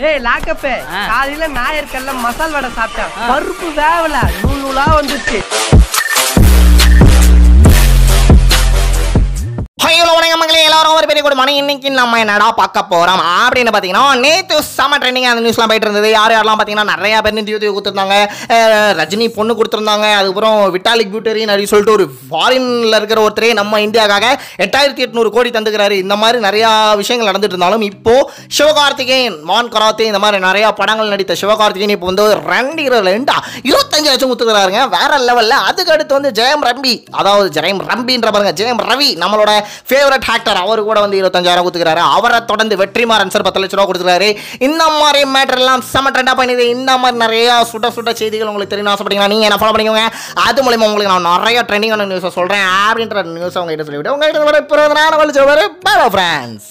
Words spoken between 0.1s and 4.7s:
லாக்கப்பே. காலையில நாயர்கல்ல மசால் வடை சாப்பிட்டேன். பருப்பு வேவல. நூல்